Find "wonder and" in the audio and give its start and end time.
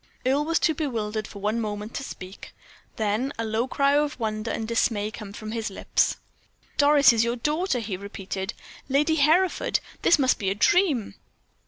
4.19-4.67